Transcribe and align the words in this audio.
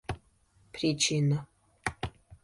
причина 0.81 1.37